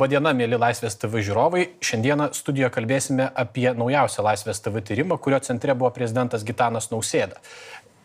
[0.00, 1.66] Labadiena, mėly Laisvės TV žiūrovai.
[1.84, 7.36] Šiandieną studijoje kalbėsime apie naujausią Laisvės TV tyrimą, kurio centre buvo prezidentas Gitanas Nausėda.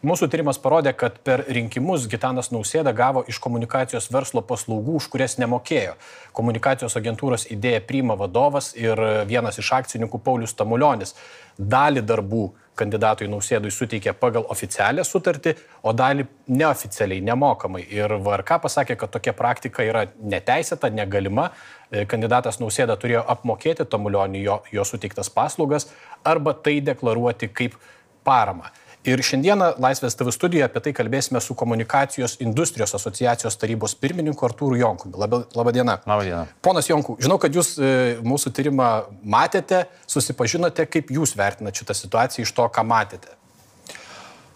[0.04, 5.38] Mūsų tyrimas parodė, kad per rinkimus Gitanas Nausėda gavo iš komunikacijos verslo paslaugų, už kurias
[5.40, 5.96] nemokėjo.
[6.36, 9.00] Komunikacijos agentūros idėja priima vadovas ir
[9.32, 11.16] vienas iš akcininkų Paulius Tamulionis.
[11.56, 17.84] Dalį darbų kandidatui Nausėdui suteikė pagal oficialią sutartį, o dalį neoficialiai, nemokamai.
[17.96, 21.50] Ir VRK pasakė, kad tokia praktika yra neteisėta, negalima.
[21.90, 25.90] E, kandidatas Nausėda turėjo apmokėti Tamulionį jo, jo suteiktas paslaugas
[26.24, 27.78] arba tai deklaruoti kaip
[28.26, 28.72] paramą.
[29.06, 34.80] Ir šiandieną Laisvės TV studijoje apie tai kalbėsime su komunikacijos industrijos asociacijos tarybos pirmininku Artūru
[34.80, 35.14] Jonkumi.
[35.22, 36.00] Labadiena.
[36.10, 36.46] Labadiena.
[36.66, 37.92] Ponas Jonku, žinau, kad jūs e,
[38.26, 38.90] mūsų tyrimą
[39.22, 43.36] matėte, susipažinote, kaip jūs vertinate šitą situaciją iš to, ką matėte.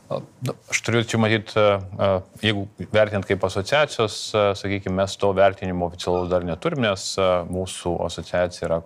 [0.09, 2.11] Aš turiu čia matyti, e, e,
[2.49, 7.11] jeigu vertinant kaip asociacijos, sakykime, mes to vertinimo oficialaus dar neturim, nes
[7.53, 8.81] mūsų asociacija yra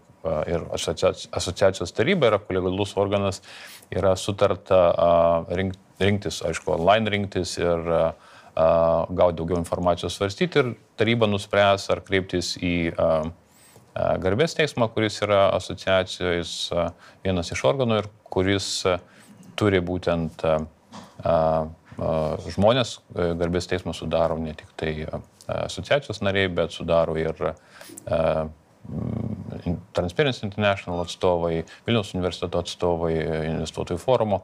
[0.47, 3.41] ir asociacijos taryba yra kolegalus organas
[3.91, 4.81] yra sutarta
[5.51, 7.83] rink, rinktis, aišku, online rinktis ir
[8.53, 12.93] gauti daugiau informacijos svarstyti ir taryba nuspręs ar kreiptis į
[13.93, 16.71] garbės teismą, kuris yra asociacijos
[17.25, 18.67] vienas iš organų ir kuris
[19.57, 20.45] turi būtent
[22.53, 24.93] žmonės, garbės teismas sudaro ne tik tai
[25.45, 27.37] asociacijos nariai, bet sudaro ir
[29.95, 33.13] Transparency International atstovai, Vilnius universiteto atstovai,
[33.53, 34.43] investuotojų forumo.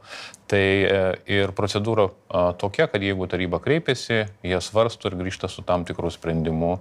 [0.50, 2.08] Tai e, ir procedūra
[2.58, 6.80] tokia, kad jeigu taryba kreipiasi, jie svarsto ir grįžta su tam tikrų sprendimu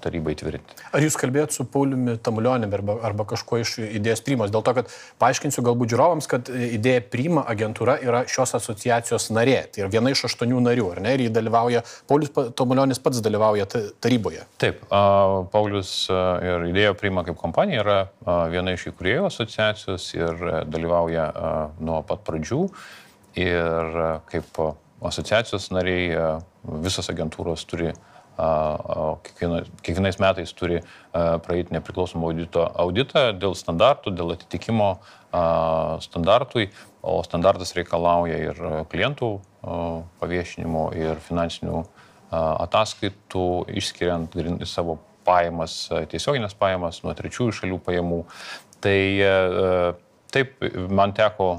[0.00, 0.76] tarybai tvirtinti.
[0.96, 4.52] Ar jūs kalbėjot su Pauliumi Tamulionimi arba, arba kažkuo iš idėjos primos?
[4.52, 9.58] Dėl to, kad paaiškinsiu galbūt žiūrovams, kad idėja prima agentūra yra šios asociacijos narė.
[9.72, 11.12] Tai yra viena iš aštuonių narių, ar ne?
[11.16, 14.46] Ir jį dalyvauja, Paulius Tamulionis pats dalyvauja taryboje.
[14.62, 14.80] Taip,
[15.52, 17.98] Paulius ir idėja prima kaip kompanija yra
[18.52, 21.28] viena iš įkūrėjų asociacijos ir dalyvauja
[21.78, 22.62] nuo pat pradžių.
[23.38, 23.98] Ir
[24.30, 24.60] kaip
[25.04, 26.40] asociacijos nariai
[26.82, 27.92] visos agentūros turi
[28.38, 30.80] kiekviena, kiekvienais metais turi
[31.12, 34.92] praeiti nepriklausomą audito, auditą dėl standartų, dėl atitikimo
[36.04, 36.68] standartui,
[37.02, 39.32] o standartas reikalauja ir klientų
[40.22, 41.82] paviešinimo, ir finansinių
[42.30, 43.48] ataskaitų,
[43.80, 44.34] išskiriant
[44.68, 45.80] savo pajamas,
[46.10, 48.22] tiesioginės pajamas nuo trečiųjų šalių pajamų.
[48.84, 49.00] Tai
[50.34, 50.56] taip,
[50.94, 51.50] man teko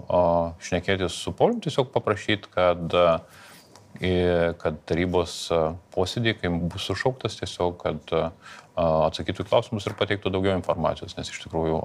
[0.63, 2.97] šnekėtis su Poliu, tiesiog paprašyti, kad
[4.61, 5.49] kad tarybos
[5.91, 8.13] posėdį, kai bus sušauktas, tiesiog, kad
[8.79, 11.79] atsakytų klausimus ir pateiktų daugiau informacijos, nes iš tikrųjų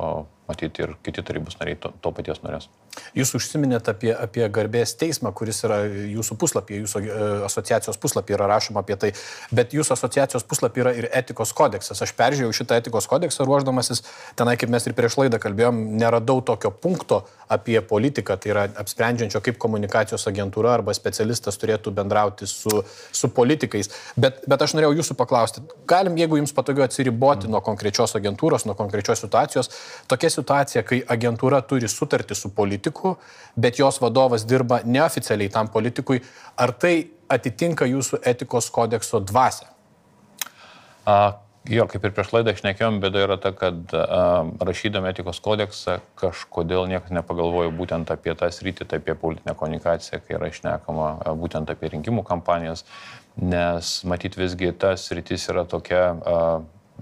[0.48, 2.68] matyti ir kiti tarybos nariai to, to paties norės.
[3.16, 7.14] Jūs užsiminėte apie, apie garbės teismą, kuris yra jūsų puslapyje, jūsų e,
[7.46, 9.10] asociacijos puslapyje yra rašoma apie tai,
[9.54, 12.02] bet jūsų asociacijos puslapyje yra ir etikos kodeksas.
[12.04, 14.04] Aš peržiūrėjau šitą etikos kodeksą ruoždamasis,
[14.38, 19.40] tenai, kaip mes ir prieš laidą kalbėjom, neradau tokio punkto apie politiką, tai yra apsprendžiančio,
[19.44, 23.90] kaip komunikacijos agentūra arba specialistas turėtų bendrauti su, su politikais.
[24.20, 27.54] Bet, bet aš norėjau jūsų paklausti, galim, jeigu jums patogiau atsiriboti mm.
[27.54, 29.70] nuo konkrečios agentūros, nuo konkrečios situacijos,
[30.10, 33.16] tokia situacija, kai agentūra turi sutartį su politiku,
[33.56, 36.22] bet jos vadovas dirba neoficialiai tam politikui,
[36.56, 36.96] ar tai
[37.28, 39.70] atitinka jūsų etikos kodekso dvasę?
[41.04, 41.16] A,
[41.68, 46.88] jo, kaip ir prieš laidą išnekėjom, bėda yra ta, kad a, rašydami etikos kodeksą kažkodėl
[46.90, 51.92] niekas nepagalvojo būtent apie tą sritį, tai apie politinę komunikaciją, kai yra išnekama būtent apie
[51.96, 52.86] rinkimų kampanijas,
[53.40, 56.38] nes matyt visgi tas sritis yra tokia a,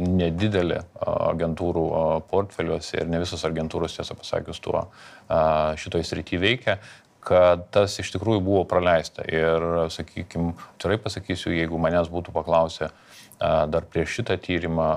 [0.00, 1.84] nedidelė agentūrų
[2.31, 4.87] portfeliuose ir ne visos agentūros, tiesą pasakius, tuo
[5.28, 6.78] šitoj srity veikia
[7.22, 9.25] kad tas iš tikrųjų buvo praleista.
[9.31, 9.62] Ir,
[9.94, 12.91] sakykime, atvirai pasakysiu, jeigu manęs būtų paklausę
[13.38, 14.88] dar prieš šitą tyrimą,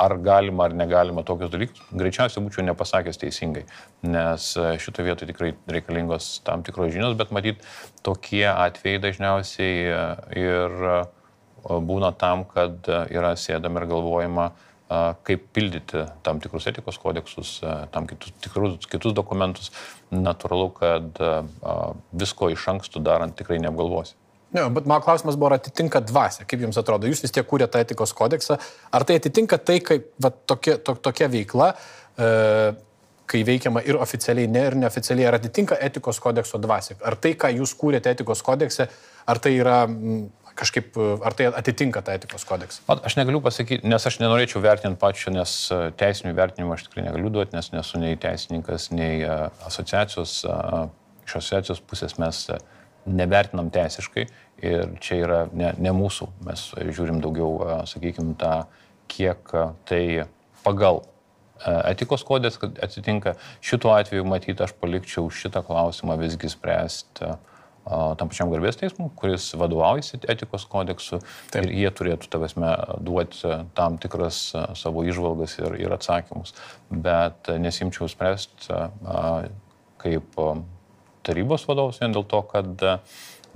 [0.00, 3.64] ar galima ar negalima tokius dalykus, greičiausiai būčiau nepasakęs teisingai,
[4.06, 7.64] nes šitoje vietoje tikrai reikalingos tam tikros žinios, bet matyt,
[8.06, 9.74] tokie atvejai dažniausiai
[10.38, 10.78] ir
[11.62, 14.52] būna tam, kad e, yra sėdama ir galvojama,
[15.24, 17.52] kaip pildyti tam tikrus etikos kodeksus,
[17.94, 19.70] tam kitus, tikrus, kitus dokumentus.
[20.12, 21.22] Natūralu, kad
[22.12, 24.18] visko iš anksto darant tikrai neapgalvosi.
[24.52, 27.80] Ne, bet mano klausimas buvo, ar atitinka dvasia, kaip jums atrodo, jūs vis tiek kūrėte
[27.80, 28.58] etikos kodeksą,
[28.92, 31.70] ar tai atitinka tai, kaip va, tokia, to, tokia veikla,
[32.20, 32.28] e,
[33.32, 37.48] kai veikiama ir oficialiai, ne ir neoficialiai, ar atitinka etikos kodekso dvasia, ar tai, ką
[37.56, 38.90] jūs kūrėte etikos kodekse,
[39.24, 40.26] ar tai yra m,
[40.58, 42.84] kažkaip, ar tai atitinka tą etikos kodeksą?
[42.92, 47.32] Aš negaliu pasakyti, nes aš nenorėčiau vertinti pačio, nes e, teisinių vertinimų aš tikrai negaliu
[47.32, 49.38] duoti, nes nesu nei teisininkas, nei e,
[49.68, 50.42] asociacijos.
[50.44, 50.84] E,
[51.22, 52.44] iš asociacijos pusės mes
[53.06, 54.26] nevertinam teisiškai
[54.62, 58.62] ir čia yra ne, ne mūsų, mes žiūrim daugiau, sakykime, tą
[59.10, 59.54] kiek
[59.88, 60.02] tai
[60.62, 61.02] pagal
[61.62, 63.36] etikos kodės atsitinka.
[63.64, 67.34] Šituo atveju matyti aš palikčiau šitą klausimą visgi spręsti
[67.82, 71.18] tam pačiam garbės teismui, kuris vadovaujasi etikos kodeksu
[71.50, 71.64] Taip.
[71.64, 72.70] ir jie turėtų tavasme
[73.02, 76.54] duoti tam tikras savo išvalgas ir, ir atsakymus.
[76.90, 78.70] Bet nesimčiau spręsti
[80.02, 80.38] kaip
[81.26, 82.84] tarybos vadovas vien dėl to, kad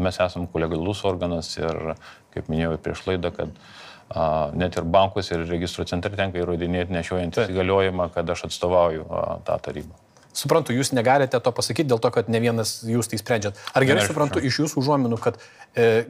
[0.03, 1.95] mes esame kolegalus organas ir,
[2.35, 3.53] kaip minėjau prieš laidą, kad
[4.09, 9.25] a, net ir bankus ir registro centre tenka įrodinėti nešiojant įgaliojimą, kad aš atstovauju a,
[9.47, 10.03] tą tarybą.
[10.37, 13.57] Suprantu, jūs negalite to pasakyti dėl to, kad ne vienas jūs tai sprendžiat.
[13.73, 15.39] Ar gerai suprantu iš jūsų užuominų, kad
[15.73, 16.05] e,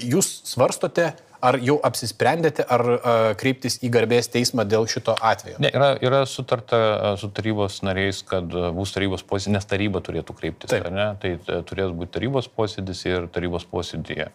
[0.00, 1.10] jūs svarstote
[1.44, 5.58] Ar jau apsisprendėte, ar a, kreiptis į garbės teismą dėl šito atvejo?
[5.62, 10.72] Ne, yra, yra sutarta su tarybos nariais, kad bus tarybos posėdis, nes taryba turėtų kreiptis.
[10.72, 11.32] Tai
[11.68, 14.30] turės būti tarybos posėdis ir tarybos posėdėje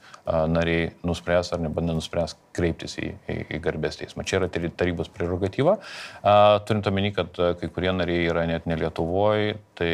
[0.54, 4.26] nariai nuspręs ar nenuspręs kreiptis į, į, į garbės teismą.
[4.28, 5.80] Čia yra tarybos prerogatyva.
[6.22, 9.94] A, turint omeny, kad kai kurie nariai yra net ne Lietuvoje, tai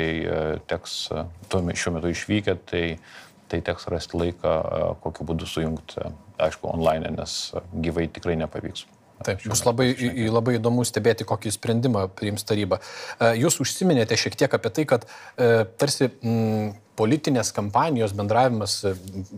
[0.69, 0.97] teks
[1.51, 2.83] šiuo metu išvykę, tai
[3.51, 4.53] tai teks rasti laiką,
[5.03, 6.09] kokiu būdu sujungti,
[6.41, 7.39] aišku, online, nes
[7.85, 8.85] gyvai tikrai nepavyks.
[9.23, 9.93] Taip, bus labai,
[10.27, 12.81] labai įdomu stebėti, kokį sprendimą priims taryba.
[13.39, 15.05] Jūs užsiminėte šiek tiek apie tai, kad
[15.79, 18.81] tarsi m, politinės kampanijos bendravimas,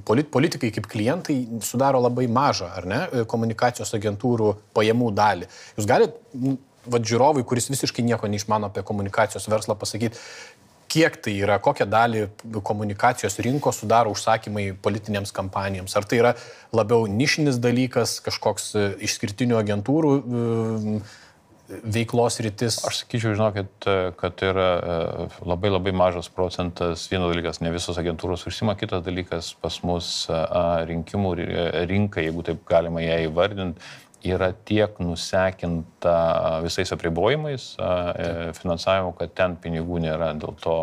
[0.07, 5.49] polit, politikai kaip klientai sudaro labai mažą, ar ne, komunikacijos agentūrų pajamų dalį.
[5.77, 6.57] Jūs galite,
[6.87, 10.17] vad žiūrovui, kuris visiškai nieko neišmano apie komunikacijos verslą, pasakyti,
[10.91, 12.23] kiek tai yra, kokią dalį
[12.65, 15.95] komunikacijos rinkos sudaro užsakymai politinėms kampanijoms.
[15.99, 16.33] Ar tai yra
[16.75, 20.99] labiau nišinis dalykas, kažkoks e, išskirtinių agentūrų e,
[21.97, 22.79] veiklos rytis?
[22.87, 23.89] Aš sakyčiau, žinokit,
[24.19, 27.05] kad tai yra e, labai labai mažas procentas.
[27.11, 30.11] Vienas dalykas, ne visos agentūros užsima, kitas dalykas pas mus
[30.91, 31.37] rinkimų
[31.91, 33.93] rinka, jeigu taip galima ją įvardinti,
[34.25, 36.15] yra tiek nusekinta
[36.65, 40.79] visais apribojimais e, finansavimu, kad ten pinigų nėra, dėl to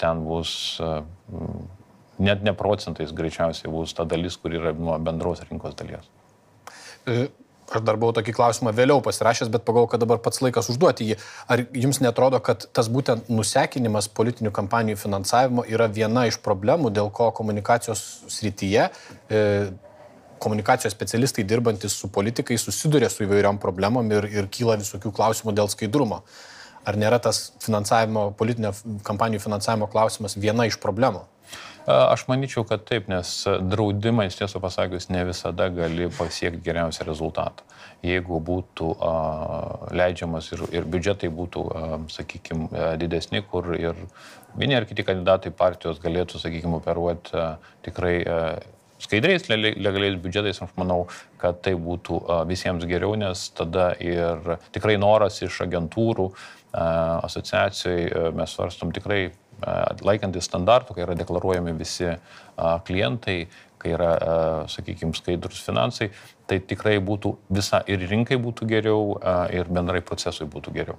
[0.00, 0.54] ten bus
[2.20, 6.06] net ne procentais greičiausiai bus ta dalis, kur yra nuo bendros rinkos dalies.
[7.08, 7.28] E,
[7.70, 11.18] aš dar buvau tokį klausimą vėliau pasirašęs, bet pagalvoju, kad dabar pats laikas užduoti jį.
[11.50, 17.12] Ar jums netrodo, kad tas būtent nusekinimas politinių kampanijų finansavimo yra viena iš problemų, dėl
[17.14, 19.44] ko komunikacijos srityje e,
[20.40, 25.70] komunikacijos specialistai dirbantis su politikais susiduria su įvairiom problemom ir, ir kyla visokių klausimų dėl
[25.72, 26.22] skaidrumo.
[26.88, 28.72] Ar nėra tas finansavimo, politinio
[29.04, 31.26] kampanijų finansavimo klausimas viena iš problemų?
[31.90, 33.28] Aš manyčiau, kad taip, nes
[33.72, 37.64] draudimais, tiesą pasakius, ne visada gali pasiekti geriausią rezultatą.
[38.04, 39.12] Jeigu būtų a,
[39.96, 41.64] leidžiamas ir, ir biudžetai būtų,
[42.12, 42.68] sakykime,
[43.00, 43.98] didesni, kur ir
[44.60, 47.48] vieni ar kiti kandidatai partijos galėtų, sakykime, operuoti a,
[47.84, 48.38] tikrai a,
[49.00, 51.04] skaidriais, legaliais biudžetais, aš manau,
[51.40, 56.28] kad tai būtų visiems geriau, nes tada ir tikrai noras iš agentūrų,
[56.72, 59.30] asociacijai mes svarstom tikrai
[60.06, 62.12] laikantis standartų, kai yra deklaruojami visi
[62.86, 63.42] klientai,
[63.80, 64.10] kai yra,
[64.70, 66.10] sakykime, skaidrus finansai,
[66.50, 69.14] tai tikrai būtų visa ir rinkai būtų geriau,
[69.54, 70.98] ir bendrai procesui būtų geriau.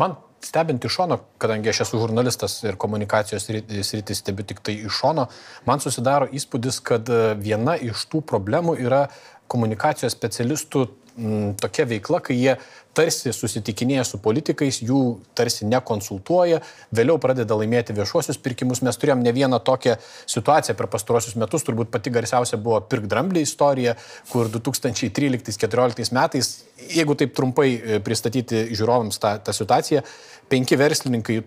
[0.00, 5.00] Man stebint iš šono, kadangi aš esu žurnalistas ir komunikacijos sritis stebiu tik tai iš
[5.00, 5.26] šono,
[5.68, 9.06] man susidaro įspūdis, kad e, viena iš tų problemų yra
[9.52, 10.86] komunikacijos specialistų
[11.18, 12.56] m, tokia veikla, kai jie
[12.96, 15.00] tarsi susitikinėja su politikais, jų
[15.36, 16.62] tarsi nekonsultuoja,
[16.96, 18.80] vėliau pradeda laimėti viešuosius pirkimus.
[18.86, 23.44] Mes turėjom ne vieną tokią situaciją per pastaruosius metus, turbūt pati garsiausia buvo Pirk Dramblį
[23.44, 23.96] istorija,
[24.30, 26.52] kur 2013-2014 metais,
[26.94, 30.04] jeigu taip trumpai e, pristatyti žiūrovams tą, tą situaciją,
[30.52, 31.42] penki verslininkai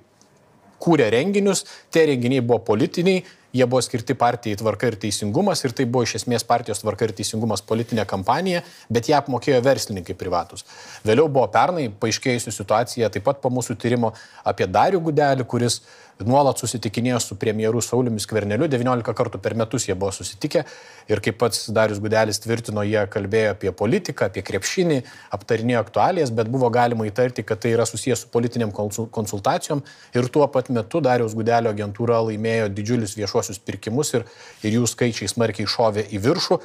[0.80, 5.86] kūrė renginius, tie renginiai buvo politiniai, jie buvo skirti partijai tvarka ir teisingumas ir tai
[5.86, 10.66] buvo iš esmės partijos tvarka ir teisingumas politinė kampanija, bet ją apmokėjo verslininkai privatus.
[11.08, 14.14] Vėliau buvo pernai paaiškėjusi situacija taip pat po mūsų tyrimo
[14.46, 15.82] apie Darių Gudelį, kuris
[16.28, 20.66] nuolat susitikinėjo su premjeru Sauliumi Skverneliu, 19 kartų per metus jie buvo susitikę
[21.08, 25.00] ir kaip pats Darius Gudelis tvirtino, jie kalbėjo apie politiką, apie krepšinį,
[25.38, 29.84] aptarinėjo aktualijas, bet buvo galima įtarti, kad tai yra susijęs su politiniam konsultacijom
[30.20, 34.26] ir tuo pat metu Darius Gudelio agentūra laimėjo didžiulius viešuosius pirkimus ir,
[34.64, 36.60] ir jų skaičiai smarkiai šovė į viršų.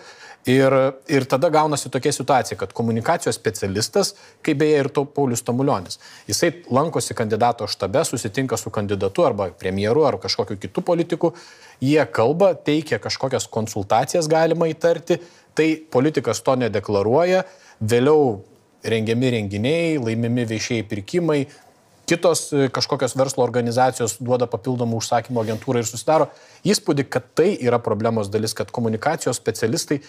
[0.45, 0.75] Ir,
[1.09, 4.11] ir tada gaunasi tokia situacija, kad komunikacijos specialistas,
[4.45, 5.97] kaip beje ir to Paulius Tamulionis,
[6.29, 11.33] jisai lankosi kandidato štabe, susitinka su kandidatu arba premjeru ar kažkokiu kitu politiku,
[11.81, 15.17] jie kalba, teikia kažkokias konsultacijas galima įtarti,
[15.57, 17.47] tai politikas to nedeklaruoja,
[17.81, 18.43] vėliau
[18.85, 21.47] rengiami renginiai, laimimi viešieji pirkimai,
[22.09, 26.31] kitos e, kažkokios verslo organizacijos duoda papildomų užsakymų agentūrai ir susidaro
[26.67, 30.01] įspūdį, kad tai yra problemos dalis, kad komunikacijos specialistai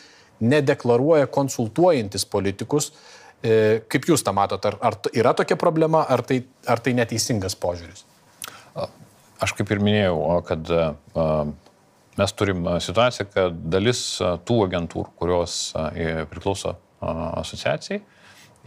[0.44, 2.92] nedeklaruoja konsultuojantis politikus
[3.46, 4.72] E, kaip jūs tą matote?
[4.72, 8.06] Ar, ar yra tokia problema, ar tai, ar tai neteisingas požiūris?
[9.44, 10.16] Aš kaip ir minėjau,
[10.48, 10.70] kad
[12.16, 14.00] mes turim situaciją, kad dalis
[14.48, 15.58] tų agentūrų, kurios
[16.32, 18.00] priklauso asociacijai,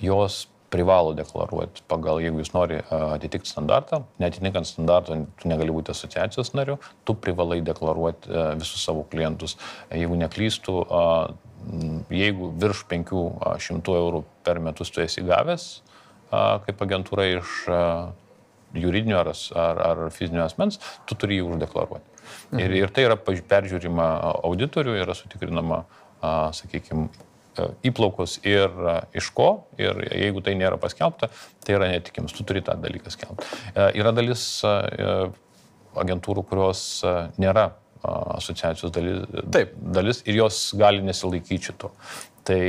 [0.05, 6.53] jos privalo deklaruoti pagal, jeigu jūs nori atitikti standartą, netitinkant standarto, tu negali būti asociacijos
[6.59, 6.77] nariu,
[7.09, 9.57] tu privalai deklaruoti visus savo klientus.
[9.89, 10.77] Jeigu neklystų,
[12.13, 15.71] jeigu virš 500 eurų per metus tu esi gavęs
[16.29, 17.53] kaip agentūra iš
[18.77, 20.77] juridinio ar, ar, ar fizinio asmens,
[21.09, 22.05] tu turi jį uždeklaruoti.
[22.53, 22.61] Mhm.
[22.61, 24.09] Ir, ir tai yra peržiūrima
[24.45, 25.83] auditorių, yra sutikrinama,
[26.21, 27.09] sakykime,
[27.87, 28.73] įplaukos ir
[29.17, 29.49] iš ko,
[29.81, 31.31] ir jeigu tai nėra paskelbta,
[31.65, 33.49] tai yra netikimas, tu turi tą dalyką skelbti.
[33.99, 34.45] Yra dalis
[35.99, 36.83] agentūrų, kurios
[37.41, 37.71] nėra
[38.03, 39.75] asociacijos dalis, Taip.
[39.75, 41.91] dalis ir jos gali nesilaikyti šito.
[42.47, 42.61] Tai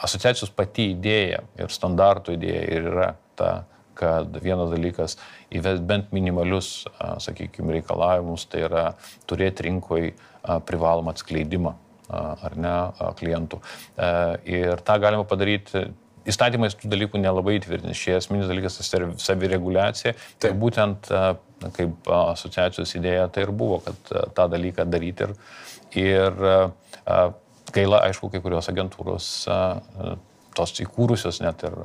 [0.00, 3.50] asociacijos pati idėja ir standartų idėja ir yra ta,
[3.98, 5.18] kad vienas dalykas
[5.52, 6.86] įvest bent minimalius,
[7.20, 8.84] sakykime, reikalavimus, tai yra
[9.28, 10.14] turėti rinkoje
[10.68, 11.74] privalomą atskleidimą
[12.10, 12.76] ar ne
[13.18, 13.60] klientų.
[14.50, 15.88] Ir tą galima padaryti
[16.28, 17.96] įstatymais tų dalykų nelabai įtvirtinti.
[17.96, 20.14] Šie esminis dalykas tai savireguliacija.
[20.42, 21.10] Tai būtent
[21.76, 25.28] kaip asociacijos idėja tai ir buvo, kad tą dalyką daryti.
[25.28, 25.36] Ir,
[26.00, 26.42] ir
[27.74, 29.30] gaila, aišku, kai kurios agentūros
[30.56, 31.76] tos įkūrusios net ir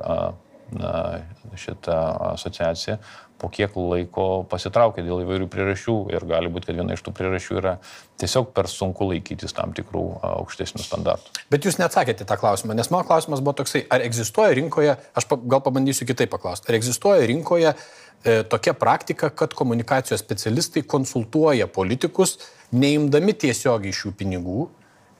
[1.56, 1.96] šitą
[2.32, 2.98] asociaciją
[3.40, 7.58] po kiek laiko pasitraukė dėl įvairių priežasčių ir gali būti, kad viena iš tų priežasčių
[7.60, 7.74] yra
[8.20, 11.34] tiesiog per sunku laikytis tam tikrų aukštesnių standartų.
[11.52, 15.62] Bet jūs neatsakėte tą klausimą, nes mano klausimas buvo toksai, ar egzistuoja rinkoje, aš gal
[15.64, 22.38] pabandysiu kitaip paklausti, ar egzistuoja rinkoje e, tokia praktika, kad komunikacijos specialistai konsultuoja politikus,
[22.72, 24.70] neimdami tiesiogiai šių pinigų,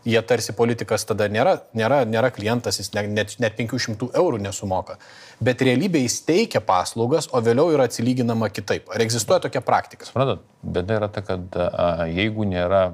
[0.07, 4.99] jie tarsi politikas tada nėra, nėra, nėra klientas, jis net, net 500 eurų nesumoka.
[5.43, 8.89] Bet realybėje jis teikia paslaugas, o vėliau yra atsilyginama kitaip.
[8.95, 10.09] Ar egzistuoja tokia praktika?
[10.09, 12.85] Suprantat, bėda yra ta, kad a, jeigu nėra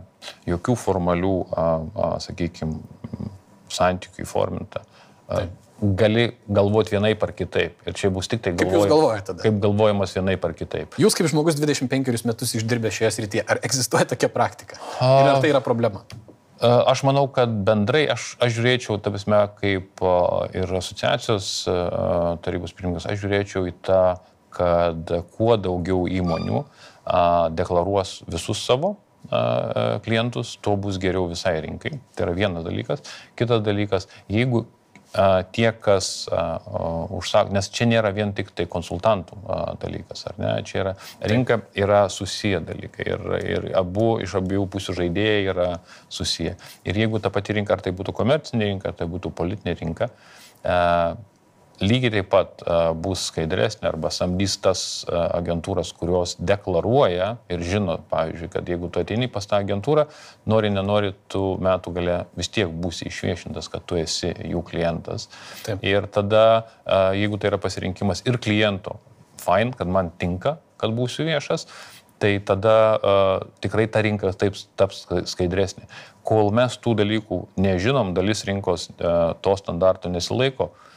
[0.49, 1.37] jokių formalių,
[2.25, 2.81] sakykime,
[3.73, 4.83] santykių įforminta,
[5.29, 5.45] a,
[5.83, 7.79] gali galvoti vienaip ar kitaip.
[7.87, 9.39] Ir čia bus tik tai galvojama.
[9.43, 10.99] Kaip galvojimas vienaip ar kitaip.
[11.03, 14.79] Jūs kaip žmogus 25 metus išdirbę šioje srityje, ar egzistuoja tokia praktika?
[15.03, 16.05] Ir ar tai yra problema?
[16.63, 20.03] Aš manau, kad bendrai aš, aš žiūrėčiau, ta prasme, kaip
[20.55, 21.49] ir asociacijos
[22.45, 24.03] tarybos pirmininkas, aš žiūrėčiau į tą,
[24.55, 26.63] kad kuo daugiau įmonių
[27.59, 28.95] deklaruos visus savo
[30.07, 31.97] klientus, tuo bus geriau visai rinkai.
[32.15, 33.03] Tai yra vienas dalykas.
[33.39, 34.67] Kitas dalykas, jeigu
[35.53, 39.39] tie, kas užsako, nes čia nėra vien tik tai konsultantų
[39.83, 40.95] dalykas, ar ne, čia yra
[41.33, 45.69] rinka, yra susiję dalykai ir, ir abu iš abiejų pusių žaidėjai yra
[46.09, 46.57] susiję.
[46.89, 50.09] Ir jeigu ta pati rinka, ar tai būtų komercinė rinka, ar tai būtų politinė rinka,
[51.83, 52.63] lygiai taip pat
[53.03, 59.29] bus skaidresnė arba samdys tas agentūras, kurios deklaruoja ir žino, pavyzdžiui, kad jeigu tu ateini
[59.33, 60.07] pas tą agentūrą,
[60.49, 65.29] nori, nenori, tu metų gale vis tiek būsi išviešintas, kad tu esi jų klientas.
[65.67, 65.83] Taip.
[65.87, 66.45] Ir tada,
[67.19, 68.99] jeigu tai yra pasirinkimas ir kliento,
[69.43, 71.67] fine, kad man tinka, kad būsiu viešas,
[72.23, 75.89] tai tada uh, tikrai ta rinka taip taps skaidresnė.
[76.23, 80.92] Kol mes tų dalykų nežinom, dalis rinkos uh, to standarto nesilaiko, uh,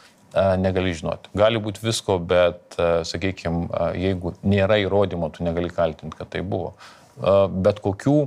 [0.61, 1.31] negali žinoti.
[1.37, 2.77] Gali būti visko, bet,
[3.07, 3.67] sakykime,
[3.99, 6.73] jeigu nėra įrodymo, tu negali kaltinti, kad tai buvo.
[7.65, 8.17] Bet kokių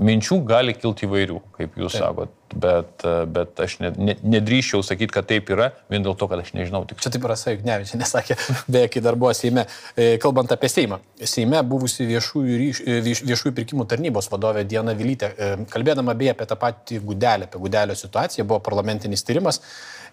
[0.00, 2.02] minčių gali kilti įvairių, kaip jūs taip.
[2.02, 6.40] sakot, bet, bet aš ne, ne, nedrįščiau sakyti, kad taip yra, vien dėl to, kad
[6.40, 6.82] aš nežinau.
[6.88, 7.02] Tik.
[7.04, 8.36] Čia taip rasai, ne, čia nesakė,
[8.72, 11.00] beje, kai dar buvo Seime, e, kalbant apie Seimą.
[11.20, 16.48] Seime buvusi viešųjų, ryš, e, viešųjų pirkimų tarnybos vadovė Diena Vilytė, e, kalbėdama beje apie
[16.48, 19.60] tą patį gudelę, apie gudelio situaciją, buvo parlamentinis tyrimas,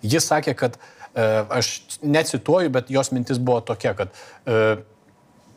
[0.01, 0.77] jis sakė, kad
[1.17, 4.11] E, aš necituoju, bet jos mintis buvo tokia, kad
[4.45, 4.75] e,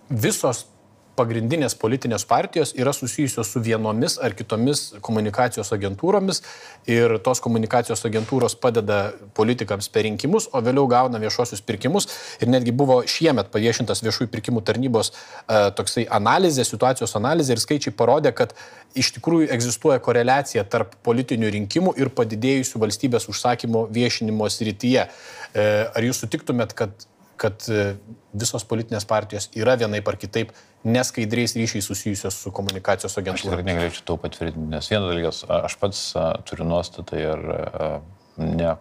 [0.08, 0.62] visos
[1.20, 6.42] pagrindinės politinės partijos yra susijusios su vienomis ar kitomis komunikacijos agentūromis
[6.90, 9.00] ir tos komunikacijos agentūros padeda
[9.36, 12.08] politikams per rinkimus, o vėliau gauna viešuosius pirkimus.
[12.40, 17.94] Ir netgi buvo šiemet paviešintas viešųjų pirkimų tarnybos uh, toksai analizė, situacijos analizė ir skaičiai
[17.96, 18.56] parodė, kad
[18.98, 25.06] iš tikrųjų egzistuoja koreliacija tarp politinių rinkimų ir padidėjusių valstybės užsakymo viešinimo srityje.
[25.06, 27.09] Uh, ar jūs sutiktumėt, kad
[27.40, 27.94] kad e,
[28.36, 30.52] visos politinės partijos yra vienaip ar kitaip
[30.84, 33.40] neskaidriais ryšiais susijusios su komunikacijos agentūra.
[33.40, 36.04] Aš tikrai negalėčiau to patvirtinti, nes vienas dalykas, aš pats
[36.48, 37.44] turiu nuostatą ir
[38.40, 38.76] ne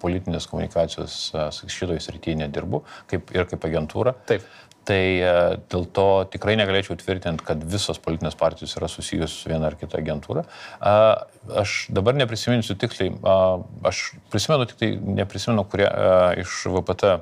[0.00, 1.20] politinės komunikacijos
[1.66, 4.16] šitoje srityje nedirbu kaip, ir kaip agentūra.
[4.30, 4.48] Taip.
[4.88, 5.02] Tai
[5.70, 9.98] dėl to tikrai negalėčiau tvirtinti, kad visos politinės partijos yra susijusios su viena ar kita
[10.00, 10.46] agentūra.
[11.60, 13.12] Aš dabar neprisiminsiu tiksliai,
[13.86, 14.00] aš
[14.32, 14.88] prisimenu tik tai,
[15.20, 15.86] neprisimenu, kurie
[16.40, 17.12] iš VPT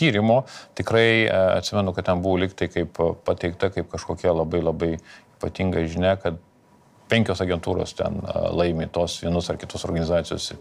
[0.00, 0.40] tyrimo,
[0.80, 6.40] tikrai atsimenu, kad ten buvo liktai kaip pateikta kaip kažkokia labai labai ypatinga žinia, kad
[7.10, 8.20] penkios agentūros ten
[8.56, 10.52] laimi tos vienus ar kitos organizacijos.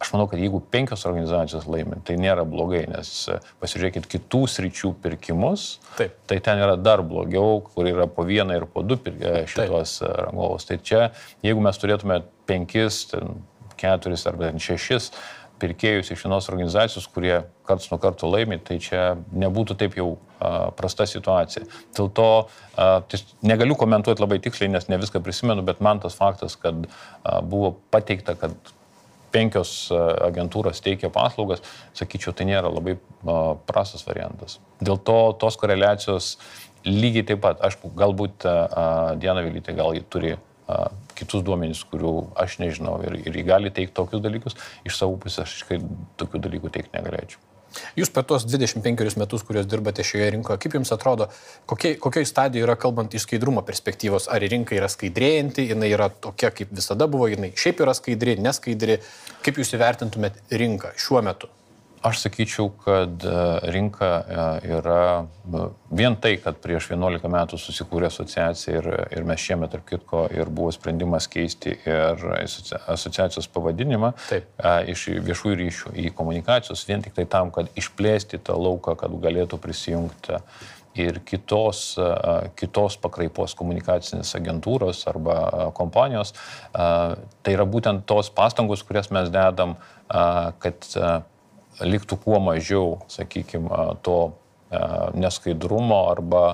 [0.00, 3.12] Aš manau, kad jeigu penkios organizacijos laimi, tai nėra blogai, nes
[3.60, 6.16] pasižiūrėkit kitų sričių pirkimus, Taip.
[6.30, 10.68] tai ten yra dar blogiau, kur yra po vieną ir po du šitos rangovus.
[10.70, 11.06] Tai čia,
[11.44, 13.42] jeigu mes turėtume penkis, ten,
[13.80, 15.10] keturis arba šešis
[15.60, 17.36] pirkėjus iš vienos organizacijos, kurie
[17.68, 19.04] karts nuo karto laimi, tai čia
[19.44, 21.66] nebūtų taip jau a, prasta situacija.
[21.96, 26.18] Dėl to a, tis, negaliu komentuoti labai tiksliai, nes ne viską prisimenu, bet man tas
[26.18, 28.56] faktas, kad a, buvo pateikta, kad
[29.30, 29.90] penkios
[30.26, 31.62] agentūros teikia paslaugas,
[31.94, 32.96] sakyčiau, tai nėra labai
[33.68, 34.58] prastas variantas.
[34.82, 36.32] Dėl to tos koreliacijos
[36.86, 38.46] lygiai taip pat, aišku, galbūt
[39.22, 40.32] Diena Vilytė gal jį turi
[41.18, 44.58] kitus duomenys, kurių aš nežinau ir, ir jį gali teikti tokius dalykus,
[44.88, 45.80] iš savo pusės aš tikrai
[46.20, 47.42] tokių dalykų teikti negalėčiau.
[47.98, 51.28] Jūs per tuos 25 metus, kuriuos dirbate šioje rinkoje, kaip Jums atrodo,
[51.70, 56.50] kokie, kokiai stadijoje yra kalbant iš skaidrumo perspektyvos, ar rinka yra skaidrėjanti, jinai yra tokia,
[56.56, 58.98] kaip visada buvo, jinai šiaip yra skaidri, neskaidri,
[59.46, 61.52] kaip Jūs įvertintumėt rinką šiuo metu?
[62.00, 65.26] Aš sakyčiau, kad e, rinka e, yra
[65.92, 70.48] vien tai, kad prieš 11 metų susikūrė asociacija ir, ir mes šiemet, tarp kitko, ir
[70.48, 72.22] buvo sprendimas keisti ir
[72.88, 74.46] asociacijos pavadinimą Taip.
[74.56, 79.16] E, iš viešųjų ryšių į komunikacijos, vien tik tai tam, kad išplėsti tą lauką, kad
[79.20, 80.38] galėtų prisijungti
[81.00, 81.82] ir kitos,
[82.58, 86.32] kitos pakraipos komunikacinės agentūros arba kompanijos.
[86.72, 89.76] Tai yra būtent tos pastangos, kurias mes dedam,
[90.10, 90.88] kad
[91.84, 94.32] liktų kuo mažiau, sakykime, to
[95.18, 96.44] neskaidrumo arba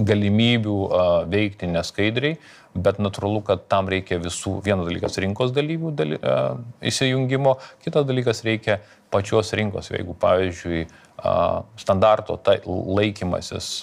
[0.00, 0.78] galimybių
[1.30, 2.38] veikti neskaidriai,
[2.74, 6.18] bet natūralu, kad tam reikia visų, vienas dalykas rinkos dalyvių daly,
[6.86, 8.78] įsijungimo, kitas dalykas reikia
[9.12, 9.90] pačios rinkos.
[9.92, 10.86] Jeigu, pavyzdžiui,
[11.82, 13.82] standarto tai laikymasis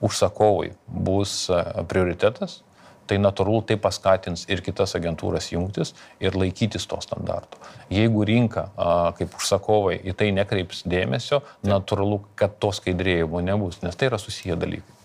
[0.00, 1.44] užsakovai bus
[1.90, 2.62] prioritetas,
[3.10, 7.58] tai natūralu tai paskatins ir kitas agentūras jungtis ir laikytis to standarto.
[7.90, 8.68] Jeigu rinka
[9.18, 14.58] kaip užsakovai į tai nekreips dėmesio, natūralu, kad to skaidrėjimo nebus, nes tai yra susiję
[14.60, 14.99] dalykai.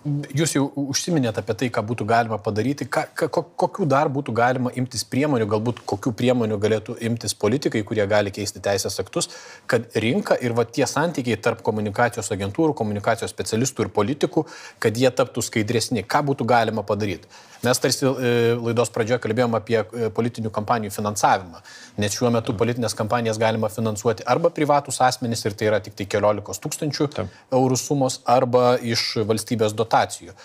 [0.00, 4.70] Jūs jau užsiminėte apie tai, ką būtų galima padaryti, ką, ką, kokių dar būtų galima
[4.72, 9.28] imtis priemonių, galbūt kokių priemonių galėtų imtis politikai, kurie gali keisti teisės aktus,
[9.68, 14.46] kad rinka ir va tie santykiai tarp komunikacijos agentūrų, komunikacijos specialistų ir politikų,
[14.80, 16.06] kad jie taptų skaidresni.
[16.08, 17.28] Ką būtų galima padaryti?
[17.60, 21.60] Mes tarsi e, laidos pradžioje kalbėjom apie e, politinių kampanijų finansavimą,
[22.00, 26.06] nes šiuo metu politinės kampanijas galima finansuoti arba privatus asmenys ir tai yra tik tai
[26.08, 30.38] keliolikos tūkstančių eurų sumos, arba iš valstybės dotacijų.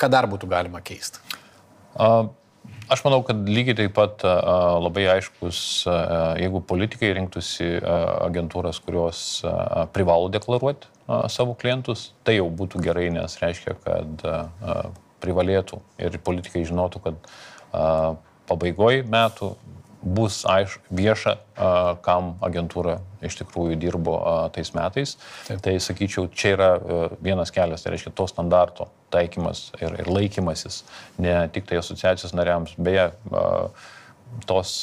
[0.00, 1.20] Ką dar būtų galima keisti?
[1.94, 2.32] Uh.
[2.86, 5.58] Aš manau, kad lygiai taip pat labai aiškus,
[6.38, 9.22] jeigu politikai rinktųsi agentūras, kurios
[9.94, 10.86] privalo deklaruoti
[11.30, 14.22] savo klientus, tai jau būtų gerai, nes reiškia, kad
[15.22, 17.26] privalėtų ir politikai žinotų, kad
[17.74, 18.14] a,
[18.46, 19.50] pabaigoj metų
[20.06, 21.34] bus aiš, vieša,
[22.06, 24.16] kam agentūra iš tikrųjų dirbo
[24.54, 25.16] tais metais.
[25.48, 25.60] Taip.
[25.64, 26.70] Tai sakyčiau, čia yra
[27.24, 30.82] vienas kelias, tai reiškia to standarto taikymas ir, ir laikymasis,
[31.22, 33.08] ne tik tai asociacijos nariams, beje,
[34.46, 34.76] tos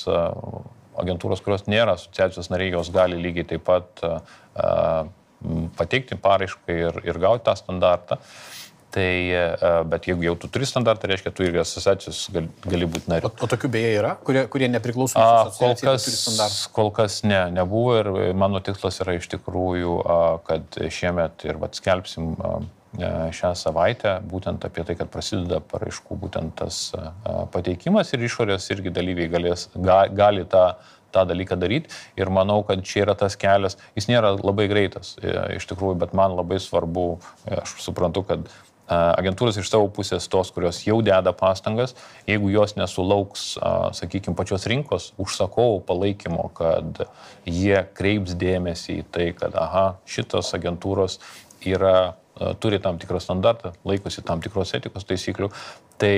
[1.00, 4.04] agentūros, kurios nėra asociacijos nariai, jos gali lygiai taip pat
[5.78, 8.20] pateikti paraišką ir, ir gauti tą standartą.
[8.20, 8.63] A,
[8.94, 13.10] Tai, e, bet jeigu jau tu turi standartą, reiškia, tu ir asociacijos gali, gali būti
[13.10, 13.32] nariu.
[13.32, 16.20] O, o tokių beje yra, kurie, kurie nepriklauso nuo asociacijos?
[16.28, 19.98] Kol kas, kol kas ne, nebuvo ir mano tikslas yra iš tikrųjų,
[20.46, 22.54] kad šiemet ir vat skelbsim e,
[23.34, 26.84] šią savaitę būtent apie tai, kad prasideda paraiškų būtent tas
[27.56, 30.68] pateikimas ir išorės irgi dalyviai galės, ga, gali tą
[31.14, 35.34] tą dalyką daryti ir manau, kad čia yra tas kelias, jis nėra labai greitas e,
[35.60, 37.08] iš tikrųjų, bet man labai svarbu,
[37.62, 38.50] aš suprantu, kad
[39.18, 41.96] agentūros iš savo pusės tos, kurios jau deda pastangas,
[42.30, 43.46] jeigu jos nesulauks,
[44.00, 47.06] sakykime, pačios rinkos užsakovų palaikymo, kad
[47.46, 51.20] jie kreips dėmesį į tai, kad, aha, šitos agentūros
[51.68, 52.16] yra,
[52.60, 55.52] turi tam tikrą standartą, laikosi tam tikros etikos taisyklių,
[56.02, 56.16] tai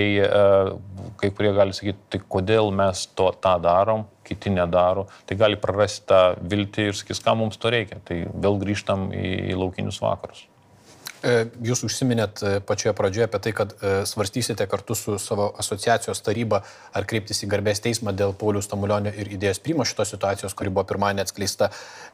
[1.19, 6.07] kai kurie gali sakyti, tai kodėl mes to, tą darom, kiti nedaro, tai gali prarasti
[6.09, 7.99] tą viltį ir sakys, ką mums to reikia.
[8.07, 10.47] Tai vėl grįžtam į, į laukinius vakarus.
[11.25, 16.21] E, jūs užsiminėt e, pačioje pradžioje apie tai, kad e, svarstysite kartu su savo asociacijos
[16.21, 16.59] taryba
[16.93, 20.83] ar kreiptis į garbės teismą dėl Paulius Tamulionio ir idėjos primo šitos situacijos, kuri buvo
[20.91, 21.71] pirmąjį atskleista.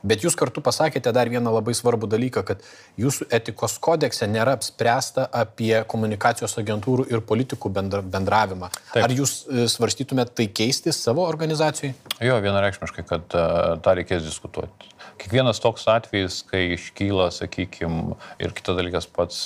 [0.08, 2.64] Bet jūs kartu pasakėte dar vieną labai svarbų dalyką, kad
[3.02, 8.72] jūsų etikos kodekse nėra apspręsta apie komunikacijos agentūrų ir politikų bendra, bendravimą.
[8.94, 9.04] Taip.
[9.04, 9.42] Ar jūs
[9.76, 11.92] svarstytumėte tai keisti savo organizacijai?
[12.24, 14.92] Jo, vienareikšmiškai, kad tą reikės diskutuoti.
[15.22, 19.44] Kiekvienas toks atvejis, kai iškyla, sakykime, ir kitas dalykas pats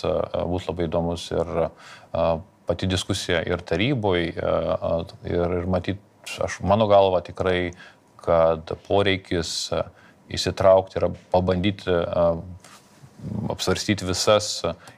[0.48, 1.52] bus labai įdomus ir
[2.66, 4.32] pati diskusija ir taryboje,
[5.28, 6.00] ir, ir matyt,
[6.46, 7.74] aš mano galva tikrai,
[8.26, 9.52] kad poreikis
[10.34, 11.94] įsitraukti ir pabandyti
[13.50, 14.48] apsvarstyti visas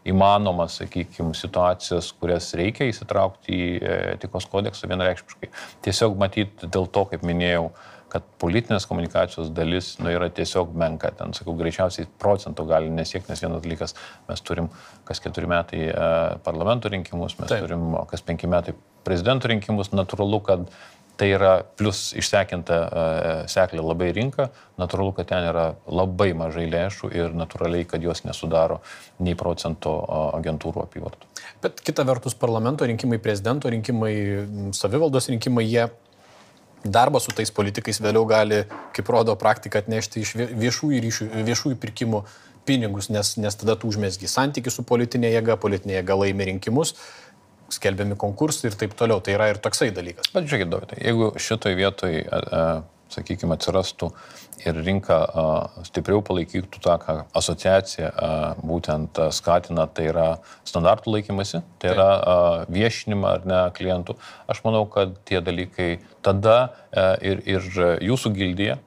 [0.07, 3.67] įmanomas, sakykime, situacijas, kurias reikia įsitraukti į
[4.15, 5.51] etikos kodeksą vienareikšmiškai.
[5.85, 7.69] Tiesiog matyti dėl to, kaip minėjau,
[8.11, 11.11] kad politinės komunikacijos dalis nu, yra tiesiog menka.
[11.17, 13.95] Ten, sakau, greičiausiai procentų gali nesiekti, nes vienas dalykas,
[14.29, 14.69] mes turim
[15.07, 16.11] kas keturi metai e,
[16.45, 17.65] parlamento rinkimus, mes Taip.
[17.65, 18.75] turim kas penki metai
[19.07, 20.69] prezidento rinkimus, natūralu, kad
[21.17, 27.09] tai yra plus išsekinta e, seklė labai rinka, natūralu, kad ten yra labai mažai lėšų
[27.15, 28.79] ir natūraliai, kad jos nesudaro
[29.25, 29.97] nei procento
[30.37, 31.31] agentūrų apyvartų.
[31.63, 34.13] Bet kita vertus, parlamento rinkimai, prezidento rinkimai,
[34.77, 35.87] savivaldos rinkimai, jie
[36.83, 38.63] darbas su tais politikais vėliau gali,
[38.95, 42.23] kaip rodo praktika, atnešti iš viešųjų, ryšių, viešųjų pirkimų
[42.67, 46.93] pinigus, nes, nes tada tu užmėsgi santykių su politinė jėga, politinė jėga laimi rinkimus,
[47.73, 49.23] skelbiami konkursai ir taip toliau.
[49.23, 50.29] Tai yra ir toksai dalykas.
[50.35, 52.21] Bet žiūrėkit, Dovydai, jeigu šitoj vietoj,
[53.13, 54.11] sakykime, atsirastų
[54.65, 55.17] ir rinka
[55.85, 58.09] stipriau palaikytų tą, ką asociacija
[58.65, 60.27] būtent skatina, tai yra
[60.67, 62.09] standartų laikymasi, tai yra
[62.73, 64.17] viešinimą ar ne klientų.
[64.49, 65.91] Aš manau, kad tie dalykai
[66.25, 66.73] tada
[67.21, 67.71] ir, ir
[68.09, 68.79] jūsų gildija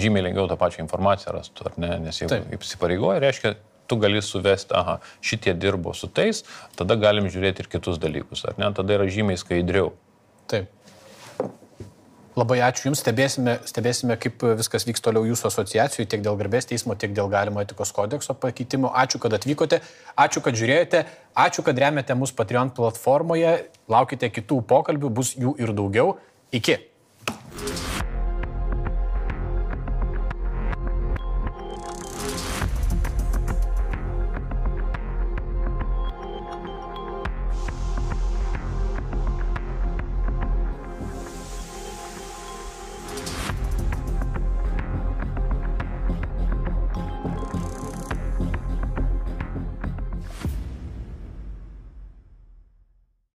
[0.00, 3.54] žymiai lengviau tą pačią informaciją rastų, ar ne, nes jeigu įsipareigoja, reiškia,
[3.88, 6.42] tu gali suvesti, aha, šitie dirbo su tais,
[6.76, 9.94] tada galim žiūrėti ir kitus dalykus, ar ne, tada yra žymiai skaidriau.
[12.38, 16.94] Labai ačiū Jums, stebėsime, stebėsime, kaip viskas vyks toliau Jūsų asociacijų, tiek dėl garbės teismo,
[16.94, 18.92] tiek dėl galimo etikos kodekso pakeitimo.
[18.94, 19.80] Ačiū, kad atvykote,
[20.14, 21.00] ačiū, kad žiūrėjote,
[21.46, 23.56] ačiū, kad remiate mus Patreon platformoje,
[23.90, 26.14] laukite kitų pokalbių, bus jų ir daugiau.
[26.54, 26.78] Iki.